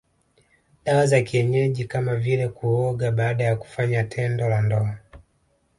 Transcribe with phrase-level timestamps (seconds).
[0.85, 4.97] Dawa za kienyeji kama vile kuoga baada ya kufanya tendo la ndoa